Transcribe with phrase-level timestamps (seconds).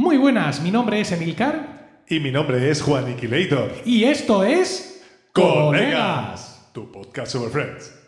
[0.00, 3.70] Muy buenas, mi nombre es Emilcar Y mi nombre es Juan Iquilator.
[3.84, 7.99] y esto es Colegas, tu podcast sobre Friends.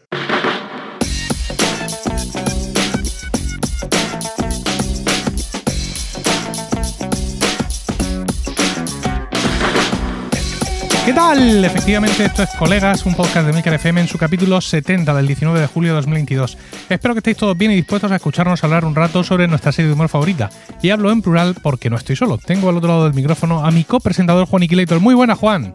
[11.04, 11.64] ¿Qué tal?
[11.64, 15.58] Efectivamente, esto es Colegas, un podcast de Milcar FM en su capítulo 70 del 19
[15.58, 16.56] de julio de 2022.
[16.88, 19.88] Espero que estéis todos bien y dispuestos a escucharnos hablar un rato sobre nuestra serie
[19.88, 20.48] de humor favorita.
[20.80, 22.38] Y hablo en plural porque no estoy solo.
[22.38, 25.00] Tengo al otro lado del micrófono a mi copresentador Juan Iquilator.
[25.00, 25.72] Muy buena, Juan.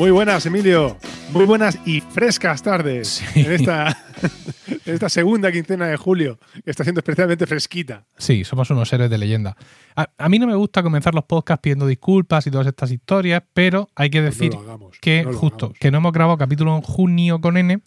[0.00, 0.96] Muy buenas, Emilio.
[1.30, 3.40] Muy buenas y frescas tardes Sí.
[3.40, 3.88] en, esta,
[4.86, 8.06] en esta segunda quincena de julio, que está siendo especialmente fresquita.
[8.16, 9.58] Sí, somos unos héroes de leyenda.
[9.94, 13.42] A, a mí no me gusta comenzar los podcasts pidiendo disculpas y todas estas historias,
[13.52, 16.74] pero hay que decir Pues no hagamos, que no justo que no hemos grabado capítulo
[16.74, 17.82] en junio con N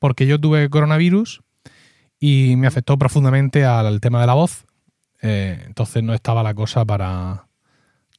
[0.00, 1.42] porque yo tuve coronavirus
[2.18, 4.66] y me afectó profundamente al tema de la voz.
[5.22, 7.46] Eh, entonces no estaba la cosa para,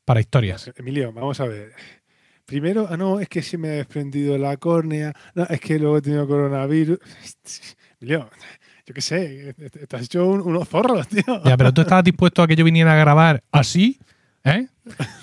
[0.05, 0.71] para historias.
[0.77, 1.73] Emilio, vamos a ver.
[2.45, 5.13] Primero, ah, no, es que se me ha desprendido la córnea.
[5.33, 6.99] No, es que luego he tenido coronavirus.
[8.01, 9.55] Yo qué sé,
[9.93, 11.23] has hecho un- unos zorros, tío.
[11.45, 13.97] Ya, pero tú estabas dispuesto a que yo viniera a grabar así,
[14.43, 14.67] ¿eh?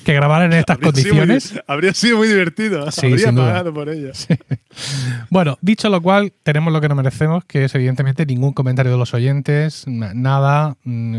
[0.03, 1.65] Que grabar en estas Habría sido muy- condiciones.
[1.67, 2.91] habría sido muy divertido.
[2.91, 4.12] Sí, habría pagado por ello.
[5.29, 8.99] Bueno, dicho lo cual, tenemos lo que nos merecemos, que es evidentemente ningún comentario de
[8.99, 11.19] los oyentes, na- nada, mm,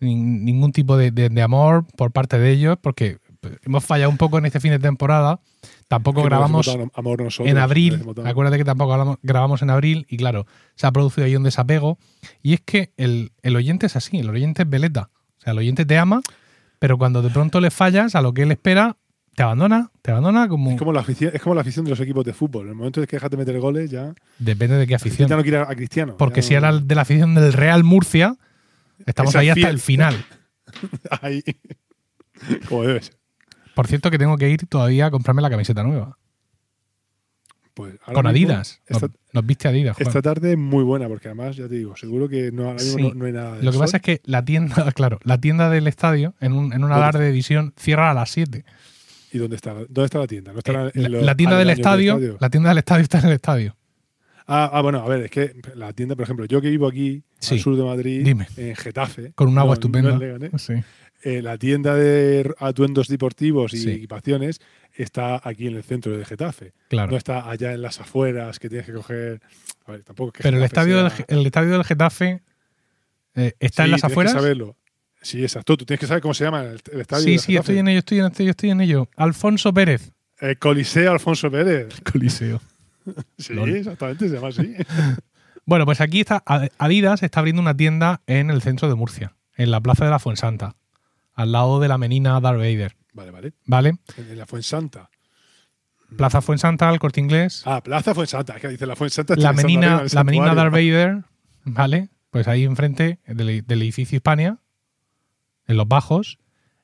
[0.00, 3.16] nin- ningún tipo de, de- de amor por parte de ellos, porque
[3.64, 5.40] hemos fallado un poco en este fin de temporada.
[5.88, 8.02] Tampoco grabamos nosotros, en abril.
[8.24, 11.98] Acuérdate que tampoco grabamos, grabamos en abril y claro, se ha producido ahí un desapego.
[12.42, 15.10] Y es que el, el oyente es así, el oyente es veleta.
[15.38, 16.20] O sea, el oyente te ama,
[16.78, 18.96] pero cuando de pronto le fallas a lo que él espera,
[19.34, 20.72] te abandona, te abandona como...
[20.72, 22.64] Es como, la afición, es como la afición de los equipos de fútbol.
[22.64, 24.12] En el momento en que dejas de meter goles, ya.
[24.38, 25.28] Depende de qué afición.
[25.28, 26.16] Ya no quiere a Cristiano.
[26.16, 28.36] Porque si no- era de la afición del Real Murcia,
[29.06, 29.70] estamos Esa ahí hasta fiel.
[29.70, 30.24] el final.
[31.22, 31.42] Ahí.
[32.68, 33.16] como debe ser.
[33.78, 36.18] Por cierto, que tengo que ir todavía a comprarme la camiseta nueva.
[37.74, 38.80] Pues Con Adidas.
[38.90, 39.94] Nos, Esta, nos viste Adidas.
[39.96, 40.08] Juan.
[40.08, 42.98] esta tarde es muy buena, porque además, ya te digo, seguro que no, ahora mismo
[42.98, 43.02] Sí.
[43.04, 43.84] no, no hay nada de Lo que sol.
[43.84, 47.04] pasa es que la tienda, claro, la tienda del estadio, en, un, en una ¿Dónde
[47.04, 48.64] alarde de visión, cierra a las 7.
[49.32, 50.52] ¿Y dónde está, dónde está la tienda?
[50.52, 53.20] ¿No está Eh, en la, los la tienda del estadio, la tienda del estadio está
[53.20, 53.76] en el estadio.
[54.48, 57.22] Ah, ah, bueno, a ver, es que la tienda, por ejemplo, yo que vivo aquí,
[57.38, 57.54] Sí.
[57.56, 58.48] al sur de Madrid, Dime.
[58.56, 59.32] en Getafe.
[59.36, 60.18] Con un agua no- estupenda.
[60.58, 60.72] Sí.
[61.22, 63.90] Eh, la tienda de atuendos deportivos y Sí.
[63.90, 64.60] equipaciones
[64.94, 66.72] está aquí en el centro de Getafe.
[66.88, 67.10] Claro.
[67.10, 69.40] No está allá en las afueras que tienes que coger.
[69.86, 72.42] A ver, tampoco es que Pero el estadio, del, sea- Ge- el estadio del Getafe
[73.34, 74.32] eh, está en las tienes afueras.
[74.34, 74.76] Que saberlo.
[75.20, 75.76] Sí, exacto.
[75.76, 77.24] Tú tienes que saber cómo se llama el, el estadio.
[77.24, 77.58] Sí, de sí, Getafe.
[77.72, 79.08] estoy en ello, estoy en ello, estoy en ello.
[79.16, 80.12] Alfonso Pérez.
[80.40, 81.88] El Coliseo Alfonso Pérez.
[82.12, 82.60] Coliseo.
[83.38, 83.70] Sí, Lol.
[83.74, 84.74] exactamente, se llama así.
[85.64, 86.42] Bueno, pues aquí está
[86.78, 90.18] Adidas está abriendo una tienda en el centro de Murcia, en la plaza de la
[90.18, 90.76] Fuensanta,
[91.38, 93.52] al lado de la menina Darth Vader, vale, vale.
[93.64, 93.94] ¿vale?
[94.16, 95.08] En, la Fuensanta.
[96.16, 98.54] Plaza Fuensanta, el Corte Inglés, Ah, Plaza Fuensanta.
[98.56, 99.36] Es que dice la Fuensanta.
[99.36, 100.72] la menina, la menina Darth.
[100.72, 101.24] Vader,
[101.64, 102.08] ¿vale?
[102.30, 104.58] Pues ahí enfrente del, del edificio Hispania,
[105.66, 106.38] en los bajos,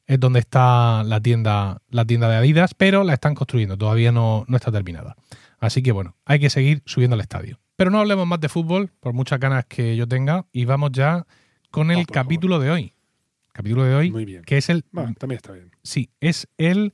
[0.07, 4.45] es donde está la tienda, la tienda de Adidas, pero la están construyendo, todavía no,
[4.47, 5.17] no está terminada.
[5.59, 7.59] Así que bueno, hay que seguir subiendo al estadio.
[7.77, 11.27] Pero no hablemos más de fútbol, por muchas ganas que yo tenga, y vamos ya
[11.71, 12.13] con el favor.
[12.13, 12.94] capítulo de hoy.
[13.55, 14.43] Capítulo de hoy, Muy bien.
[14.43, 14.83] que es el.
[14.83, 15.71] También está bien.
[15.85, 16.93] Sí, es el.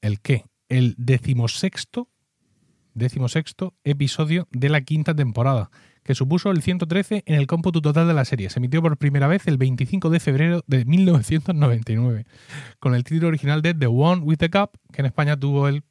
[0.00, 0.44] ¿El qué?
[0.68, 2.08] El decimosexto.
[2.94, 5.70] Decimosexto episodio de la quinta temporada,
[6.02, 8.48] que supuso el 113 en el cómputo total de la serie.
[8.48, 12.24] Se emitió por primera vez el 25 de febrero de 1999,
[12.78, 15.82] con el título original de The One with the Cup, que en España tuvo el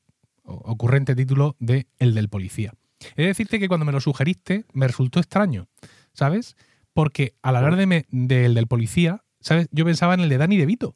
[0.46, 2.74] ocurrente título de El del Policía.
[3.16, 5.68] He de decirte que cuando me lo sugeriste me resultó extraño,
[6.14, 6.56] ¿sabes?
[6.94, 9.68] Porque al hablar de me- del del Policía, ¿sabes?
[9.72, 10.96] Yo pensaba en el de Danny DeVito.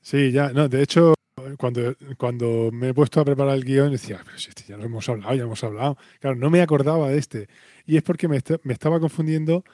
[0.00, 0.52] Sí, ya.
[0.52, 1.14] No, de hecho,
[1.58, 4.84] cuando, cuando me he puesto a preparar el guion, decía, pero si este ya lo
[4.84, 5.98] hemos hablado, ya hemos hablado.
[6.20, 7.48] Claro, no me acordaba de este.
[7.84, 9.64] Y es porque me, me estaba confundiendo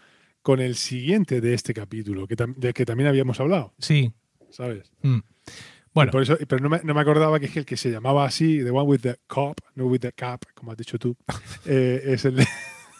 [0.41, 4.13] con el siguiente de este capítulo, que, tam- del que también habíamos hablado, Sí.
[4.51, 4.91] ¿sabes?
[5.03, 5.19] Mm.
[5.93, 8.25] Bueno, Por eso, pero no me, no me acordaba que es el que se llamaba
[8.25, 11.17] así, The One with the Cop, no with the Cap, como has dicho tú.
[11.67, 12.47] eh, es el de.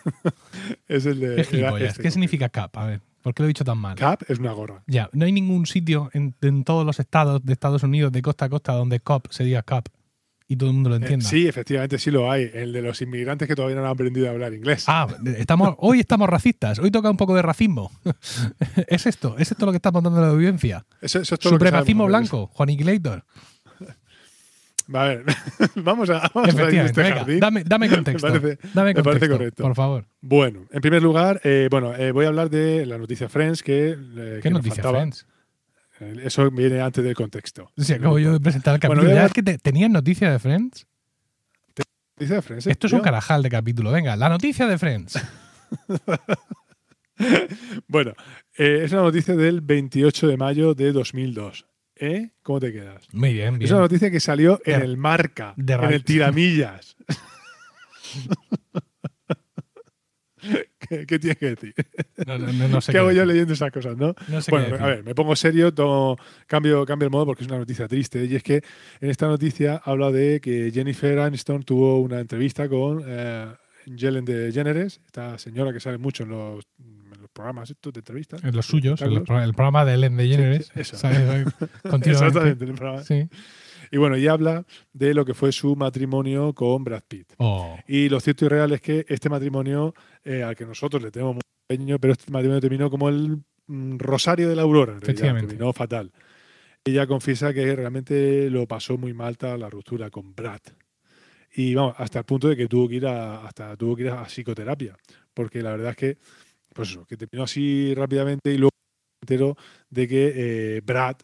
[0.89, 1.47] es el de.
[1.49, 2.77] ¿qué era este ¿Qué significa cap?
[2.79, 3.97] A ver, ¿por qué lo he dicho tan mal?
[3.97, 4.85] Cap es una gorra.
[4.87, 8.45] Ya, no hay ningún sitio en, en todos los estados de Estados Unidos de costa
[8.45, 9.89] a costa donde cop se diga cap
[10.47, 11.27] y todo el mundo lo Eh, entienda.
[11.27, 12.49] sí, efectivamente sí lo hay.
[12.55, 14.85] El de los inmigrantes que todavía no han aprendido a hablar inglés.
[14.87, 15.09] Ah,
[15.39, 17.91] estamos, hoy estamos racistas, hoy toca un poco de racismo.
[18.87, 19.35] ¿Es esto?
[19.39, 20.87] ¿Es esto lo que está montando la audiencia?
[21.01, 23.25] Eso, eso es todo lo que Supremacismo sabemos, blanco, Juan Iquilator.
[24.95, 25.25] A ver,
[25.77, 27.41] vamos a, vamos a ir de Efectivamente, este venga, jardín.
[27.41, 28.29] dame, dame contexto.
[28.33, 29.63] Me parece- dame me parece contexto, correcto.
[29.65, 30.07] por favor.
[30.21, 33.91] Bueno, en primer lugar, eh, bueno, eh, voy a hablar de la noticia Friends que,
[33.91, 33.97] eh,
[34.37, 34.99] ¿Qué que noticia, faltaba.
[35.01, 35.27] Friends?
[36.23, 37.71] Eso viene antes del contexto.
[37.77, 39.03] Sí, acabo yo de presentar el capítulo.
[39.03, 40.87] voy a ya dar- es que te- tenías noticias de Friends.
[42.19, 43.91] Dice Friends, Esto es un carajal de capítulo.
[43.93, 45.19] Venga, la noticia de Friends.
[47.89, 48.13] Bueno,
[48.59, 51.67] eh, es una noticia del 28 de mayo de 2002.
[51.99, 52.31] ¿Eh?
[52.43, 53.07] ¿Cómo te quedas?
[53.13, 56.97] Muy bien, Es una noticia que salió en De- el Marca, de en el Tiramillas.
[60.89, 61.75] ¿Qué, qué tienes que decir?
[62.27, 64.15] No, no- no- no sé ¿Qué hago yo leyendo esas cosas, no?
[64.29, 66.17] No sé qué Bueno, a ver, me pongo serio, tomo-
[66.47, 68.25] cambio, cambio el modo porque es una noticia triste.
[68.25, 68.63] Y es que
[69.01, 73.47] en esta noticia habla de que Jennifer Aniston tuvo una entrevista con eh,
[73.87, 76.65] Ellen DeGeneres, esta señora que sale mucho en los
[77.37, 78.43] programas estos de entrevistas.
[78.43, 80.67] En los suyos, el, el programa de Ellen DeGeneres.
[80.67, 80.97] Sí, eso.
[80.97, 81.47] ¿sabes?
[81.85, 83.05] Exactamente, en el programa.
[83.05, 83.29] Sí.
[83.91, 87.35] Y bueno, y habla de lo que fue su matrimonio con Brad Pitt.
[87.39, 89.95] Oh, Y lo cierto y real es que este matrimonio,
[90.25, 93.99] eh, al que nosotros le tenemos mucho cariño, pero este matrimonio terminó como el mm,
[93.99, 95.49] rosario de la aurora, en realidad, Efectivamente.
[95.49, 96.13] terminó fatal.
[96.85, 100.61] Ella confiesa que realmente lo pasó muy mal la ruptura con Brad.
[101.55, 104.11] Y vamos, hasta el punto de que tuvo que ir a, hasta tuvo que ir
[104.11, 104.97] a psicoterapia.
[105.33, 106.19] Porque la verdad es que,
[106.77, 108.71] pues eso, que terminó así rápidamente y luego
[109.23, 109.57] entero
[109.91, 111.17] de que eh, Brad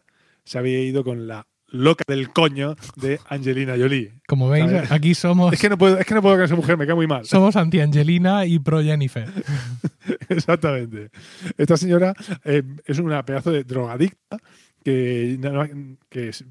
[0.45, 4.21] se había ido con la loca del coño de Angelina Jolie.
[4.27, 4.91] como veis, ¿Sabes?
[4.91, 6.95] aquí somos, Es que no puedo, es que no puedo con esa mujer, me cae
[6.95, 7.25] muy mal.
[7.25, 9.29] somos anti-Angelina y pro-Jennifer.
[10.29, 11.11] Exactamente.
[11.57, 12.15] Esta señora
[12.45, 14.39] eh, es una pedazo de drogadicta
[14.83, 15.97] que,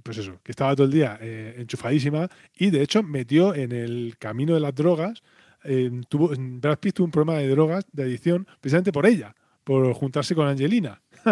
[0.04, 4.16] pues eso, que estaba todo el día eh, enchufadísima y de hecho metió en el
[4.18, 5.22] camino de las drogas.
[5.64, 9.94] Eh, tuvo, Brad Pitt tuvo un problema de drogas, de adicción, precisamente por ella, por
[9.94, 11.02] juntarse con Angelina.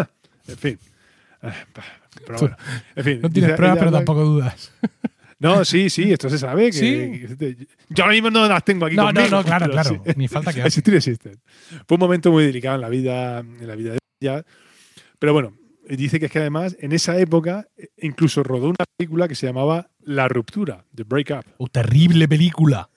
[0.48, 0.78] en fin.
[1.42, 1.52] Eh,
[2.26, 2.56] Pero bueno,
[2.96, 3.20] en fin.
[3.22, 4.72] No tienes pruebas, pero tampoco dudas.
[5.42, 6.66] No, sí, sí, esto se sabe.
[6.66, 7.36] Que, Sí.
[7.38, 10.02] que- yo ahora mismo no las tengo aquí No, no, conmigo, no, claro, pero claro.
[10.04, 10.12] sí.
[10.16, 11.40] Ni falta que Existir existen.
[11.88, 14.44] Fue un momento muy delicado en la vida, en la vida de ella.
[15.18, 15.54] Pero bueno,
[15.88, 19.46] dice que es que además en esa época eh, incluso rodó una película que se
[19.46, 21.46] llamaba La Ruptura, The Breakup.
[21.56, 22.90] Oh, terrible película.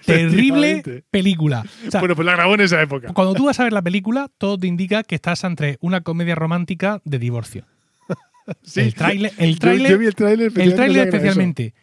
[0.00, 1.64] Terrible película.
[1.86, 3.12] O sea, bueno, pues la grabó en esa época.
[3.12, 6.34] cuando tú vas a ver la película, todo te indica que estás entre una comedia
[6.34, 7.66] romántica de divorcio.
[8.62, 8.80] Sí.
[8.80, 11.02] El tráiler, el tráiler, yo vi el tráiler, el eso.
[11.02, 11.74] especialmente.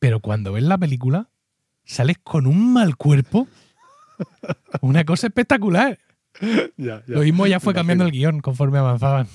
[0.00, 1.28] Pero cuando ves la película,
[1.84, 3.46] sales con un mal cuerpo.
[4.80, 5.98] Una cosa espectacular.
[6.76, 7.14] Ya, ya.
[7.16, 9.26] Lo mismo ya fue cambiando el guion conforme avanzaban.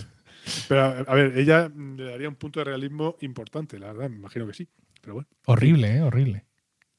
[0.69, 4.15] Pero a ver, ella mm, le daría un punto de realismo importante, la verdad, me
[4.15, 4.69] imagino que sí.
[5.01, 5.27] Pero bueno.
[5.45, 6.01] Horrible, ¿eh?
[6.01, 6.45] Horrible.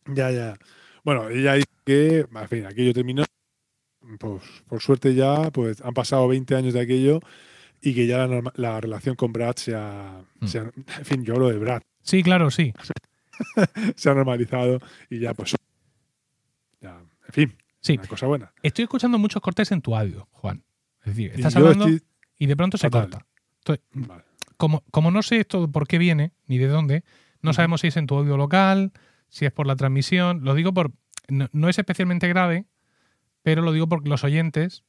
[0.06, 0.58] Ya, ya.
[1.04, 3.24] Bueno, ella dice que, en fin, aquello terminó.
[4.18, 7.20] Pues, por suerte ya, pues han pasado 20 años de aquello
[7.80, 10.46] y que ya la, norma- la relación con Brad se ha, Mm.
[10.46, 11.82] se ha- En fin, yo hablo de Brad.
[12.02, 12.72] Sí, claro, sí.
[13.96, 14.78] Se ha normalizado
[15.10, 15.54] y ya, pues.
[16.80, 16.98] Ya,
[17.28, 17.94] en fin, Sí.
[17.94, 18.52] una cosa buena.
[18.62, 20.62] Estoy escuchando muchos cortes en tu audio, Juan.
[21.00, 22.06] Es decir, estás hablando estoy-
[22.38, 23.26] y de pronto se corta.
[23.58, 24.24] Entonces, vale.
[24.56, 27.04] como, como no sé esto por qué viene ni de dónde,
[27.42, 28.92] no sabemos si es en tu audio local,
[29.34, 30.44] si es por la transmisión.
[30.44, 30.92] Lo digo por.
[31.28, 32.66] No, no es especialmente grave,
[33.42, 34.84] pero lo digo porque los oyentes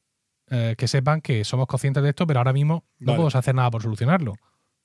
[0.50, 3.16] eh, que sepan que somos conscientes de esto, pero ahora mismo no Vale.
[3.16, 4.34] podemos hacer nada por solucionarlo.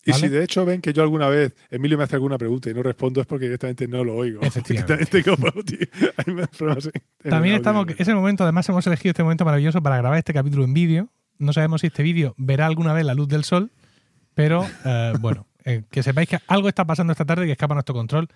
[0.04, 2.74] Y si de hecho ven que yo alguna vez, Emilio me hace alguna pregunta y
[2.74, 4.42] no respondo, es porque directamente no lo oigo.
[4.44, 5.22] Efectivamente.
[7.30, 10.64] También estamos, es el momento, además hemos elegido este momento maravilloso para grabar este capítulo
[10.64, 11.10] en vídeo.
[11.38, 13.70] No sabemos si este vídeo verá alguna vez la luz del sol,
[14.34, 17.76] pero eh, bueno, eh, que sepáis que algo está pasando esta tarde que escapa a
[17.76, 18.28] nuestro control.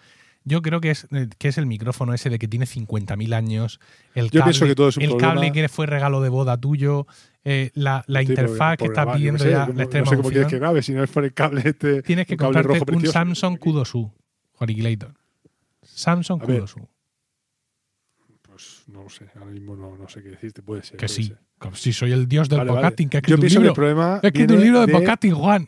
[0.48, 3.80] Yo creo que es, eh, que es el micrófono ese de que tiene 50.000 años,
[4.14, 6.56] el Yo cable, pienso que todo es un el cable que fue regalo de boda
[6.56, 7.08] tuyo,
[7.44, 9.68] eh, la, la Sí, porque- interfaz que porque está va, yo pidiendo no sé, ya
[9.74, 12.04] la extrema No sé cómo quieres que grabe, si no es por el cable este.
[12.04, 13.06] Tienes que comprarte rojo un.
[13.08, 14.12] Samsung Kudosu,
[14.54, 15.14] Juaniquilator.
[15.82, 16.88] Samsung Kudosu.
[18.42, 20.92] Pues no lo sé, ahora mismo no, no sé qué decirte, puede ser.
[20.98, 21.24] Que puede sí.
[21.26, 21.40] ser.
[21.58, 22.72] Como si soy el dios del Vale,
[23.10, 24.20] que ha Yo un pienso que el problema.
[24.22, 25.68] He escrito un libro de de- podcasting, Juan.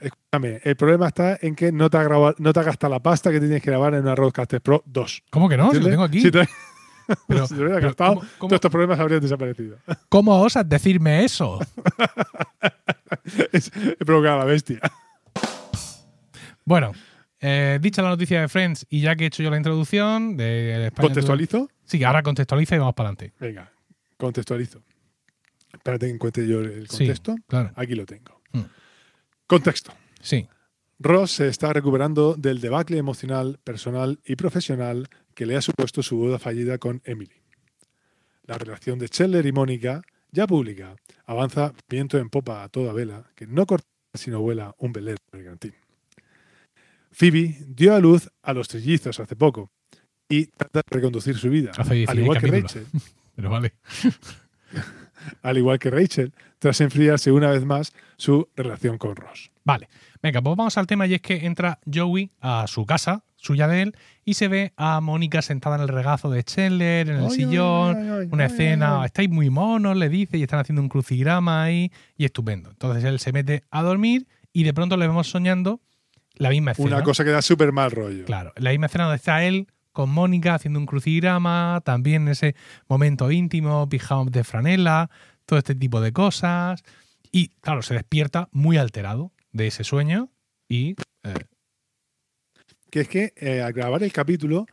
[0.00, 3.00] Escúchame, el problema está en que no te, ha grabado, no te has gastado la
[3.00, 5.22] pasta que tienes que grabar en una Rodecaster Pro 2.
[5.30, 5.70] ¿Cómo que no?
[5.72, 6.20] Si lo tengo aquí.
[6.20, 6.46] Si te,
[7.28, 9.78] Pero- si te hubieras pero gastado, ¿cómo- cómo- todos estos problemas habrían desaparecido.
[10.08, 11.58] ¿Cómo osas decirme eso?
[13.52, 14.80] es, he provocado a la bestia.
[16.64, 16.92] Bueno,
[17.40, 20.86] eh, dicha la noticia de Friends y ya que he hecho yo la introducción de
[20.86, 21.06] España.
[21.08, 21.68] ¿Contextualizo?
[21.84, 23.34] Sí, ahora contextualiza y vamos para adelante.
[23.38, 23.70] Venga,
[24.16, 24.82] contextualizo.
[25.72, 26.98] Espérate que encuentre yo el Sí.
[26.98, 27.36] contexto.
[27.46, 27.70] Claro.
[27.76, 28.40] Aquí lo tengo.
[28.52, 28.60] Mm.
[29.46, 29.92] Contexto.
[30.20, 30.48] Sí.
[30.98, 36.16] Ross se está recuperando del debacle emocional, personal y profesional que le ha supuesto su
[36.16, 37.42] boda fallida con Emily.
[38.44, 43.30] La relación de Chandler y Mónica, ya pública, avanza viento en popa a toda vela,
[43.34, 45.74] que no corta sino vuela un velero bergantín.
[47.10, 49.70] Phoebe dio a luz a los trillizos hace poco
[50.28, 52.46] y trata de reconducir su vida, Hace 16 al igual que.
[52.46, 52.86] Rachel.
[53.34, 53.74] Pero vale.
[55.42, 59.50] al igual que Rachel, tras enfriarse una vez más su relación con Ross.
[59.64, 59.88] Vale,
[60.22, 63.82] venga, pues vamos al tema y es que entra Joey a su casa, suya de
[63.82, 67.30] él, y se ve a Mónica sentada en el regazo de Chandler, en el Ay,
[67.30, 69.06] sillón, ay, ay, una ay, escena, ay.
[69.06, 72.70] estáis muy monos, le dice, y están haciendo un crucigrama ahí, y estupendo.
[72.70, 75.80] Entonces él se mete a dormir y de pronto le vemos soñando
[76.34, 76.96] la misma escena.
[76.96, 78.24] Una cosa que da súper mal rollo.
[78.24, 82.54] Claro, la misma escena donde está él con Mónica haciendo un crucigrama, también en ese
[82.86, 85.10] momento íntimo, pijamas de franela,
[85.46, 86.82] todo este tipo de cosas.
[87.32, 90.30] Y claro, se despierta muy alterado de ese sueño
[90.68, 91.34] y eh,
[92.90, 94.66] Que es que eh, al grabar el capítulo,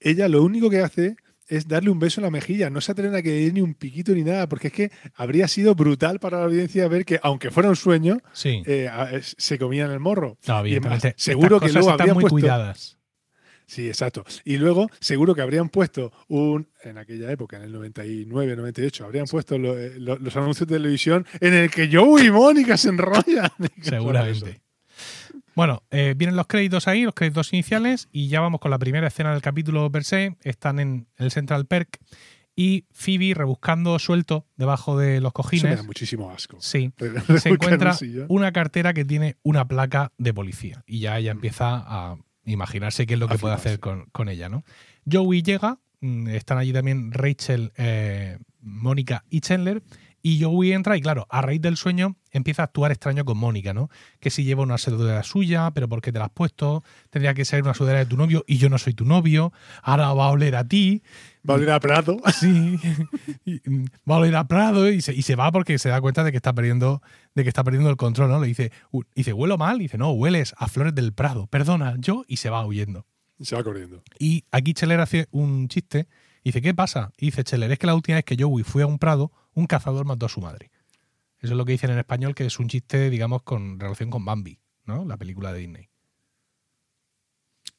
[0.00, 1.16] ella lo único que hace
[1.46, 2.68] es darle un beso en la mejilla.
[2.68, 5.48] No se atreven a que dé ni un piquito ni nada, porque es que habría
[5.48, 8.62] sido brutal para la audiencia ver que, aunque fuera un sueño, sí.
[8.66, 8.90] eh,
[9.22, 10.36] se comían el morro.
[10.46, 12.34] No, y además, evidentemente, seguro que luego están habrían muy puesto.
[12.34, 12.97] cuidadas.
[13.68, 14.24] Sí, exacto.
[14.44, 16.66] Y luego, seguro que habrían puesto un.
[16.82, 20.76] En aquella época, en el 99, 98, habrían puesto lo- eh, lo- los anuncios de
[20.76, 23.50] televisión en el que Joey y Mónica se enrollan.
[23.82, 24.62] Seguramente.
[25.54, 29.08] Bueno, eh, vienen los créditos ahí, los créditos iniciales, y ya vamos con la primera
[29.08, 30.36] escena del capítulo per se.
[30.42, 31.98] Están en el Central Perk
[32.54, 35.76] y Phoebe rebuscando suelto debajo de los Eso me cojines.
[35.78, 36.56] da muchísimo asco.
[36.60, 36.92] Sí,
[37.38, 37.96] se encuentra
[38.28, 42.16] una cartera que tiene una placa de policía y ya ella empieza a
[42.48, 44.64] imaginarse qué es lo que puede hacer con, con ella, ¿no?
[45.10, 49.82] Joey llega, mm, están allí también Rachel, eh, Mónica y Chandler
[50.22, 53.72] y Joey entra y claro, a raíz del sueño empieza a actuar extraño con Mónica,
[53.72, 53.88] ¿no?
[54.20, 56.82] Que si lleva una sudadera suya, pero ¿por qué te la has puesto?
[57.10, 60.12] Tendría que ser una sudadera de tu novio y yo no soy tu novio, ahora
[60.12, 61.02] va a oler a ti.
[61.48, 62.18] Va a oler a Prado.
[62.32, 62.78] Sí,
[63.64, 66.24] mm, va a oler a Prado y se, y se va porque se da cuenta
[66.24, 67.02] de que está perdiendo,
[67.34, 68.40] de que está perdiendo el control, ¿no?
[68.40, 68.72] Le dice,
[69.14, 69.76] dice, ¿huelo mal?
[69.76, 73.06] Y dice, no, hueles a flores del Prado, perdona, yo, y se va huyendo.
[73.38, 74.02] Y se va corriendo.
[74.18, 76.08] Y aquí Cheller hace un chiste,
[76.42, 77.12] y dice, ¿qué pasa?
[77.18, 79.66] Y dice Cheller, es que la última vez que Joey fue a un Prado, un
[79.66, 80.70] cazador mató a su madre.
[81.40, 84.24] Eso es lo que dicen en español, que es un chiste, digamos, con relación con
[84.24, 85.04] Bambi, ¿no?
[85.04, 85.88] La película de Disney.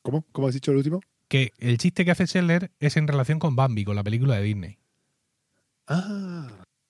[0.01, 0.25] ¿Cómo?
[0.31, 1.01] ¿Cómo has dicho el último?
[1.27, 4.43] Que el chiste que hace Cheller es en relación con Bambi, con la película de
[4.43, 4.77] Disney.
[5.88, 6.48] Ah,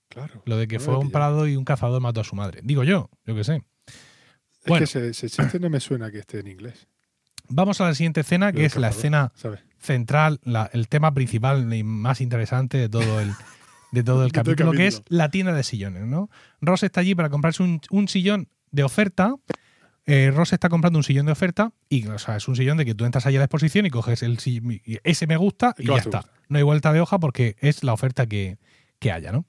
[0.09, 0.41] claro.
[0.45, 2.61] Lo de que No fue a un prado y un cazador mató a su madre.
[2.63, 3.55] Digo yo, yo qué sé.
[3.87, 4.79] Es Bueno.
[4.79, 6.87] que ese, ese chiste no me suena que esté en inglés.
[7.47, 9.61] Vamos a la siguiente escena, que es la escena ¿Sabes?
[9.79, 13.31] central, la- el tema principal y más interesante de todo el,
[13.91, 16.05] de todo el capítulo, que es la tienda de sillones.
[16.05, 16.29] ¿no?
[16.61, 19.35] Ross está allí para comprarse un, un sillón de oferta.
[20.05, 22.85] Eh, Ross está comprando un sillón de oferta y o sea, es un sillón de
[22.85, 25.87] que tú entras allí a la exposición y coges el sillón, ese me gusta y
[25.87, 26.25] ya está.
[26.47, 28.57] No hay vuelta de hoja porque es la oferta que,
[28.97, 29.45] que haya, ¿no?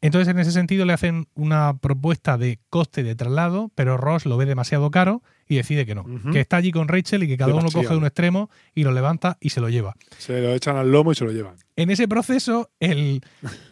[0.00, 4.36] Entonces, en ese sentido, le hacen una propuesta de coste de traslado, pero Ross lo
[4.36, 6.04] ve demasiado caro y decide que no.
[6.32, 8.92] Que está allí con Rachel y que cada uno coge de un extremo y lo
[8.92, 9.94] levanta y se lo lleva.
[10.18, 11.54] Se lo echan al lomo y se lo llevan.
[11.76, 13.20] En ese proceso, el,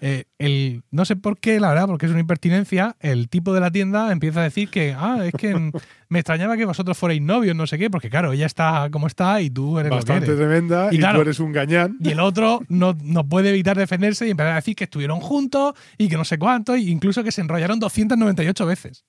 [0.00, 3.61] eh, el- no sé por qué, la verdad, porque es una impertinencia, el tipo de
[3.61, 5.52] la tienda empieza a decir que, ah, es que
[6.09, 9.40] me extrañaba que vosotros fuerais novios, no sé qué, porque claro, ella está como está
[9.40, 10.37] y tú eres lo que Bastante eres.
[10.38, 11.97] tremenda Y y, claro, tú eres un gañán.
[12.00, 15.75] Y el otro no, no puede evitar defenderse y empezar a decir que estuvieron juntos
[15.99, 19.04] y que no sé cuánto, e incluso que se enrollaron 298 veces.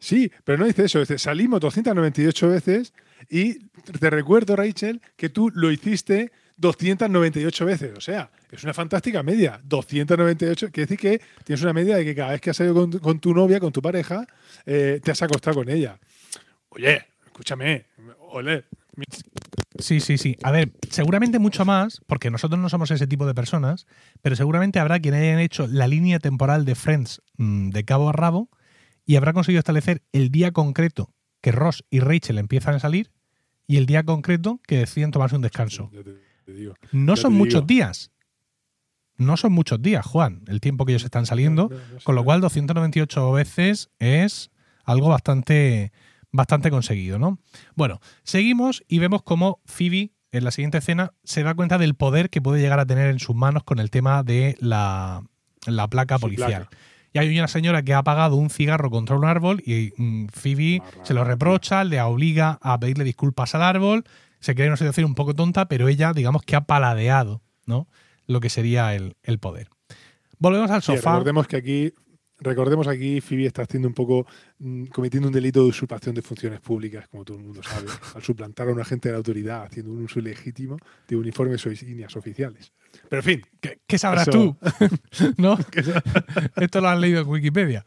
[0.00, 0.98] Sí, pero no dice eso.
[0.98, 2.94] Dice, salimos 298 veces
[3.28, 3.66] y
[4.00, 7.92] te recuerdo, Rachel, que tú lo hiciste 298 veces.
[7.96, 9.60] O sea, es una fantástica media.
[9.62, 10.70] 298.
[10.72, 13.34] Quiere decir que tienes una media de que cada vez que has salido con, tu
[13.34, 14.26] novia, con tu pareja,
[14.64, 15.98] eh, te has acostado con ella.
[16.70, 17.84] Oye, escúchame.
[18.30, 18.64] Ole.
[19.78, 20.36] Sí, sí, sí.
[20.42, 23.86] A ver, seguramente mucho más, porque nosotros no somos ese tipo de personas,
[24.22, 28.12] pero seguramente habrá quien hayan hecho la línea temporal de Friends mm, de cabo a
[28.12, 28.48] rabo
[29.10, 33.10] y habrá conseguido establecer el día concreto que Ross y Rachel empiezan a salir
[33.66, 35.90] y el día concreto que deciden tomarse un descanso.
[35.92, 36.14] Ya te-
[36.44, 36.74] te digo.
[36.92, 38.12] No son muchos días.
[39.16, 41.68] No son muchos días, Juan, el tiempo que ellos están saliendo.
[41.70, 42.04] No, no, no sé.
[42.04, 44.50] Con lo cual, 298 veces es
[44.84, 45.90] algo bastante,
[46.30, 47.40] bastante conseguido, ¿no?
[47.74, 52.30] Bueno, seguimos y vemos cómo Phoebe, en la siguiente escena, se da cuenta del poder
[52.30, 55.22] que puede llegar a tener en sus manos con el tema de la,
[55.66, 56.68] la placa policial.
[56.68, 56.76] placa.
[57.12, 60.82] Y hay una señora que ha apagado un cigarro contra un árbol y mm, Phoebe
[61.02, 64.04] se lo reprocha, le obliga a pedirle disculpas al árbol.
[64.38, 67.88] Se crea una situación un poco tonta, pero ella, digamos que ha paladeado, ¿no?
[68.26, 69.68] Lo que sería el, el poder.
[70.38, 71.12] Volvemos al Sí, sofá.
[71.12, 71.92] recordemos que aquí,
[72.40, 74.26] recordemos aquí, Phoebe está haciendo un poco,
[74.58, 78.22] mm, cometiendo un delito de usurpación de funciones públicas, como todo el mundo sabe, al
[78.22, 80.76] suplantar a un agente de la autoridad haciendo un uso ilegítimo
[81.08, 82.72] de uniformes o insignias oficiales.
[83.08, 84.56] Pero en fin, ¿Qué, qué sabrás Eso- tú?
[85.36, 85.56] ¿No?
[86.56, 87.84] Esto lo has leído en Wikipedia.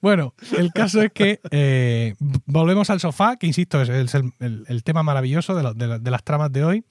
[0.00, 2.14] Bueno, el caso es que eh,
[2.46, 5.98] volvemos al sofá, que insisto, es, el, el- el tema maravilloso de, lo- de la-
[5.98, 6.84] de las tramas de hoy.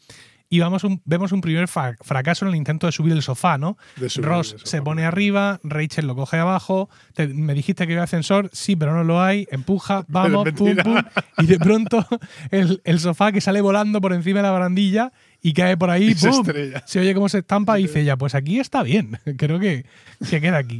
[0.56, 3.78] Y vamos un- vemos un primer fracaso en el intento de subir el sofá, ¿no?
[4.24, 8.76] Ross se pone arriba, Rachel lo coge abajo, te- me dijiste que había ascensor, sí,
[8.76, 10.96] pero no lo hay, empuja, vamos, pum, pum,
[11.40, 12.06] y de pronto
[12.52, 16.06] el, el sofá que sale volando por encima de la barandilla y cae por ahí,
[16.12, 16.46] Y se ¡pum!
[16.86, 19.86] se oye cómo se estampa y dice ya, pues aquí está bien, creo que
[20.22, 20.80] se queda aquí.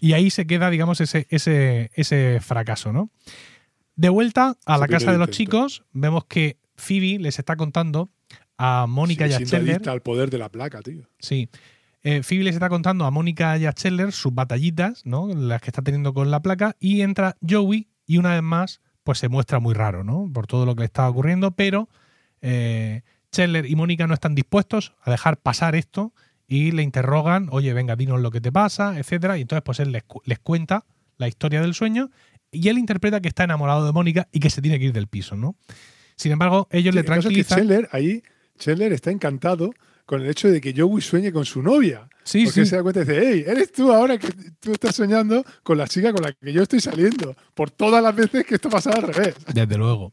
[0.00, 3.10] Y ahí se queda, digamos, ese, ese, ese fracaso, ¿no?
[3.96, 8.08] De vuelta a la casa de los chicos, vemos que Phoebe les está contando
[8.62, 9.74] a Mónica y Sigue a siendo Chandler.
[9.76, 11.08] adicta al poder de la placa, tío.
[11.18, 11.48] Sí.
[12.02, 15.28] Eh, Phoebe les está contando a Mónica y a Chandler sus batallitas, ¿no?
[15.34, 16.76] Las que está teniendo con la placa.
[16.78, 20.30] Y entra Joey y una vez más, pues se muestra muy raro, ¿no?
[20.32, 21.52] Por todo lo que le está ocurriendo.
[21.52, 21.88] Pero
[22.42, 23.02] eh,
[23.32, 26.12] Chandler y Mónica no están dispuestos a dejar pasar esto
[26.46, 29.38] y le interrogan, oye, venga, dinos lo que te pasa, etcétera.
[29.38, 30.84] Y entonces, pues él les, cu- les cuenta
[31.16, 32.10] la historia del sueño
[32.50, 35.06] y él interpreta que está enamorado de Mónica y que se tiene que ir del
[35.06, 35.54] piso, ¿no?
[36.16, 37.58] Sin embargo, ellos le Sí, el caso es que tranquilizan.
[37.58, 38.22] Chandler, ahí,
[38.60, 39.72] Chandler está encantado
[40.06, 42.08] con el hecho de que Joey sueñe con su novia.
[42.22, 42.66] Sí, porque sí.
[42.66, 44.28] se da cuenta y dice, hey, eres tú ahora que
[44.60, 47.34] tú estás soñando con la chica con la que yo estoy saliendo.
[47.54, 49.34] Por todas las veces que esto pasa al revés.
[49.52, 50.12] Desde luego.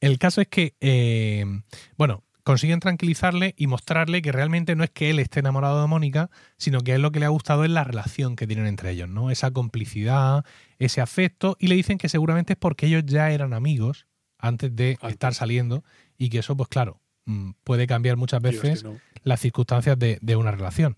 [0.00, 1.44] El caso es que, eh,
[1.96, 6.30] bueno, consiguen tranquilizarle y mostrarle que realmente no es que él esté enamorado de Mónica,
[6.56, 8.90] sino que a él lo que le ha gustado es la relación que tienen entre
[8.90, 9.30] ellos, ¿no?
[9.30, 10.44] Esa complicidad,
[10.78, 14.06] ese afecto, y le dicen que seguramente es porque ellos ya eran amigos
[14.38, 15.84] antes de estar saliendo
[16.16, 17.00] y que eso, pues claro,
[17.64, 18.98] puede cambiar muchas veces no.
[19.24, 20.96] las circunstancias de, de una relación.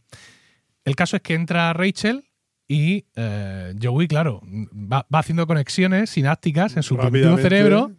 [0.84, 2.24] El caso es que entra Rachel
[2.68, 7.42] y eh, Joey, claro, va, va haciendo conexiones sinápticas en su Rápidamente.
[7.42, 7.92] cerebro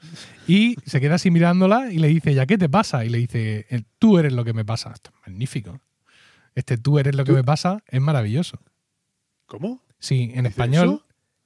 [0.48, 3.04] y se queda así mirándola y le dice, ¿ya qué te pasa?
[3.04, 4.92] Y le dice, "El tú eres lo que me pasa.
[4.94, 5.80] Esto es magnífico.
[6.56, 8.60] Este tú eres lo que me pasa es maravilloso.
[9.46, 9.82] ¿Cómo?
[10.00, 11.06] Sí, en ¿Dice español, eso?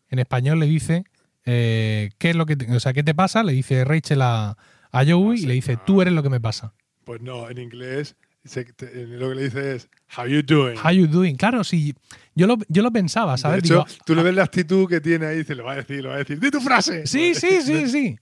[0.10, 1.04] en español le dice,
[1.46, 3.44] eh, ¿qué es lo que te, o sea, ¿qué te pasa?
[3.44, 4.56] Le dice Rachel a,
[5.00, 6.74] a Joey Ah, y le dice, tú eres lo que me pasa.
[7.04, 10.78] Pues no, en inglés se- te- en lo que le dice es, how you doing?
[10.84, 11.36] How you doing?
[11.36, 11.94] Claro, sí,
[12.36, 13.60] yo lo, yo lo pensaba, De ¿sabes?
[13.64, 16.02] hecho, Digo, tú le ves la actitud que tiene ahí y lo va a decir,
[16.04, 16.40] lo va a decir.
[16.40, 17.06] ¡Di tu frase!
[17.08, 18.18] Sí, sí, sí, sí.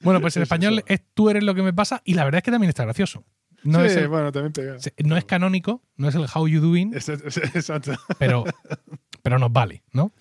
[0.00, 2.38] Bueno, pues en Es español es tú eres lo que me pasa y la verdad
[2.38, 3.24] es que también está gracioso.
[3.62, 4.76] No, Sí, es, el- bueno, también pega.
[5.04, 7.92] no es canónico, no es el how you doing, Exacto.
[8.18, 8.44] pero,
[9.22, 10.12] pero nos vale, ¿no?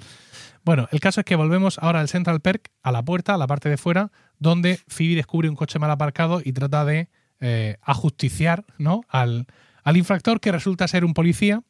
[0.69, 3.47] Bueno, el caso es que volvemos ahora al Central Perk, a la puerta, a la
[3.47, 8.65] parte de fuera, donde Phoebe descubre un coche mal aparcado y trata de eh, ajusticiar
[8.77, 9.01] ¿no?
[9.07, 9.47] al,
[9.83, 11.63] al infractor que resulta ser un policía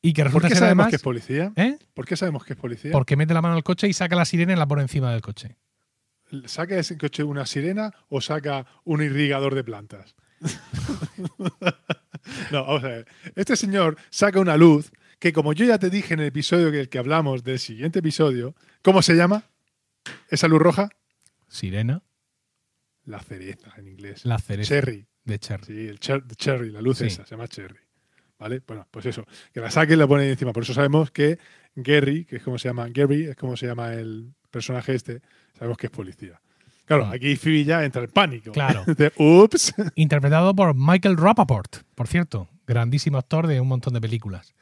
[0.00, 1.52] y que ¿Por resulta qué ser sabemos además que es policía?
[1.56, 1.76] ¿eh?
[1.92, 2.92] ¿Por qué sabemos que es policía?
[2.92, 5.20] porque mete la mano al coche y saca la sirena y la pone encima del
[5.20, 5.56] coche.
[6.44, 10.14] ¿Saca ese coche una sirena o saca un irrigador de plantas?
[12.52, 13.08] no, vamos a ver.
[13.34, 16.80] Este señor saca una luz que, como yo ya te dije en el episodio que,
[16.80, 19.44] el que hablamos del siguiente episodio, ¿cómo se llama?
[20.30, 20.88] ¿Esa luz roja?
[21.48, 22.02] Sirena,
[23.04, 24.24] La cereza en inglés.
[24.24, 25.06] la cereza Cherry.
[25.24, 25.64] de Cherry.
[25.66, 27.06] Sí, el cher- cherry, la luz Sí.
[27.06, 27.78] esa, se llama cherry.
[28.38, 28.62] ¿Vale?
[28.66, 29.24] Bueno, pues eso.
[29.52, 30.52] Que la saque y la pone ahí encima.
[30.52, 31.38] Por eso sabemos que
[31.74, 35.20] Gary, que es como se llama, Gary, es como se llama el personaje este,
[35.58, 36.40] sabemos que es policía.
[36.84, 37.12] Claro, Mm.
[37.12, 38.52] aquí Phoebe ya entra en pánico.
[38.52, 38.84] Claro.
[38.96, 39.74] De, Ups.
[39.96, 44.54] interpretado por Michael Rappaport, por cierto, grandísimo actor de un montón de películas.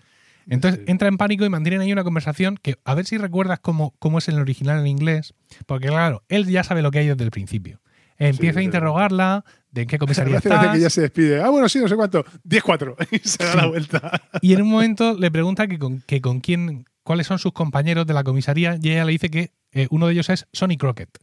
[0.49, 3.95] Entonces entra en pánico y mantienen ahí una conversación que a ver si recuerdas cómo,
[3.99, 5.35] cómo es en el original en inglés,
[5.67, 7.81] porque claro, él ya sabe lo que hay desde el principio.
[8.19, 11.43] Empieza a interrogarla de en qué comisaría Parece que ya estás se despide.
[11.43, 12.25] Ah, bueno, sí, no sé cuánto.
[12.45, 12.95] 10-4.
[13.11, 14.23] Y se da la vuelta.
[14.41, 18.07] y en un momento le pregunta que con, que con quién, cuáles son sus compañeros
[18.07, 21.19] de la comisaría y ella le dice que eh, uno de ellos es Sonny Crockett,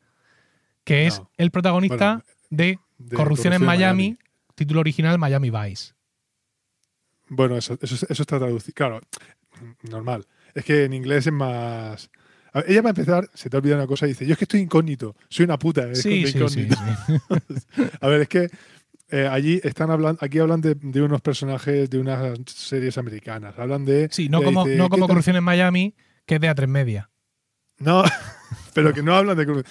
[0.83, 4.17] que es el protagonista Bueno, de, de Corrupción, en Corrupción en Miami, Miami.
[4.55, 5.93] título original Miami Vice.
[7.35, 8.73] Bueno, eso, eso, eso está traducido.
[8.75, 9.01] Claro,
[9.89, 10.25] normal.
[10.53, 12.09] Es que en inglés es más.
[12.53, 14.33] A ver, ella va a empezar, se te ha olvidado una cosa, y dice: Yo
[14.33, 15.89] es que estoy incógnito, soy una puta.
[15.89, 16.75] es Sí, sí, sí, incógnito".
[16.75, 17.13] sí.
[18.01, 18.49] A ver, es que
[19.09, 23.57] eh, allí están hablando, aquí hablan de, de unos personajes de unas series americanas.
[23.57, 24.09] Hablan de.
[24.11, 25.13] Sí, no como, dice, no "¿Qué como tal?".
[25.13, 27.09] corrupción en Miami, que es de A3 media.
[27.79, 28.03] No,
[28.75, 29.63] pero que no hablan de.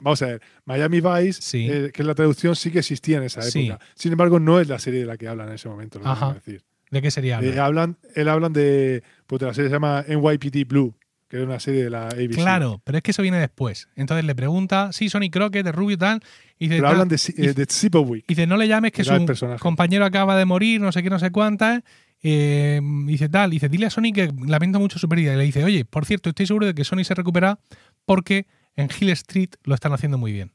[0.00, 1.68] Vamos a ver, Miami Vice, Sí.
[1.70, 3.78] eh, que es la traducción, sí que existía en esa época.
[3.94, 6.10] Sin embargo, no es la serie de la que hablan en ese momento, lo que
[6.10, 6.32] Ajá.
[6.34, 6.64] decir.
[6.94, 7.40] ¿De qué sería?
[7.40, 9.02] Eh, hablan, él hablan de.
[9.26, 10.94] Pues de la serie se llama NYPD Blue,
[11.28, 12.34] que es una serie de la ABC.
[12.36, 13.88] claro, pero es que eso viene después.
[13.96, 16.20] Entonces le pregunta, sí, Sonny Crockett, de Rubio y tal.
[16.58, 18.24] Y dice, Pero hablan de, eh, de Zipowick.
[18.28, 19.58] y dice, no le llames que su personaje.
[19.58, 21.82] compañero acaba de morir, no sé qué, no sé cuántas.
[22.22, 25.34] Eh, dice tal, dice, dile a Sony que lamento mucho su pérdida.
[25.34, 27.58] Y le dice, oye, por cierto, estoy seguro de que Sony se recupera
[28.06, 30.52] porque en Hill Street lo están haciendo muy bien.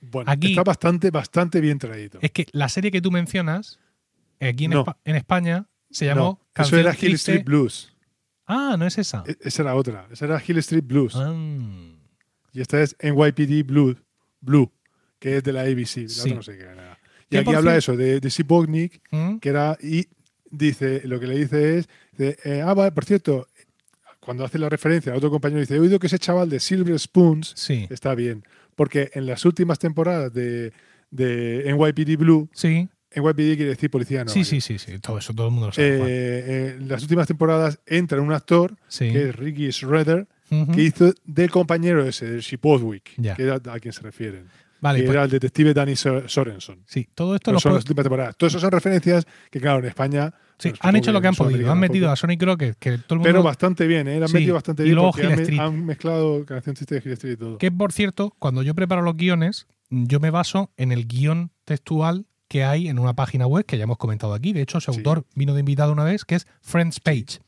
[0.00, 2.18] Bueno, Aquí- está bastante, bastante bien traído.
[2.22, 3.78] Es que la serie que tú mencionas,
[4.40, 4.84] aquí en, No.
[4.84, 7.92] Espa- en España, se llamó No, eso era Hill Street Blues.
[8.46, 9.24] Ah, no es esa.
[9.26, 10.06] E- Esa era otra.
[10.10, 11.14] Esa era Hill Street Blues.
[11.16, 11.34] Ah.
[12.52, 13.96] Y esta es NYPD Blue,
[14.40, 14.70] Blue
[15.18, 16.02] que es de la ABC.
[16.02, 16.20] La Sí.
[16.20, 16.98] otra no sé qué era.
[17.28, 19.38] Y aquí habla eso, de, de Sipognik, ¿Mm?
[19.38, 19.76] que era.
[19.82, 20.06] Y
[20.50, 21.88] dice, lo que le dice es.
[22.18, 23.48] eh, ah, vale, por cierto,
[24.20, 26.98] cuando hace la referencia a otro compañero, dice: He oído que ese chaval de Silver
[26.98, 28.44] Spoons Sí, está bien.
[28.76, 30.72] Porque en las últimas temporadas de,
[31.10, 35.32] de NYPD Blue, sí, NYPD quiere decir policía de sí, sí, sí, sí, todo eso,
[35.34, 35.88] todo el mundo lo sabe.
[35.88, 39.10] Eh, eh, en las últimas temporadas entra un actor Sí.
[39.10, 40.26] que es Ricky Schroeder,
[40.72, 43.34] que hizo del compañero ese, de Shipodwick, Ya.
[43.34, 44.46] que era a quien se refieren.
[44.78, 46.82] Vale, que pues, era el detective Danny Sor- Sorenson.
[46.86, 48.36] sí, todo esto lo son las últimas temporadas.
[48.36, 50.32] Todas esas son referencias que, claro, en España.
[50.58, 51.72] Sí, han hecho lo que han podido.
[51.72, 53.28] Han metido a Sonic Rocket, que todo el mundo.
[53.28, 54.16] Pero bastante bien, ¿eh?
[54.22, 57.12] Han Sí, metido bastante y bien luego porque Hill han, han mezclado canción triste de
[57.14, 57.58] Street y todo.
[57.58, 62.26] Que por cierto, cuando yo preparo los guiones, yo me baso en el guion textual
[62.48, 64.52] que hay en una página web que ya hemos comentado aquí.
[64.52, 64.98] De hecho, su Sí.
[64.98, 67.40] autor vino de invitado una vez, que es Friends Page.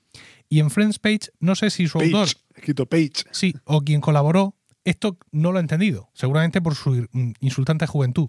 [0.49, 3.13] Y en Friends Page, no sé si su Page, autor, escrito Page.
[3.31, 7.07] sí, o quien colaboró, esto no lo ha entendido, seguramente por su
[7.41, 8.29] insultante juventud.